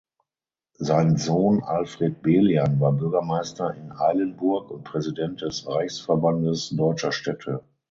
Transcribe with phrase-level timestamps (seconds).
[0.79, 7.63] Sein Sohn Alfred Belian war Bürgermeister in Eilenburg und Präsident des Reichsverbandes Deutscher Städte.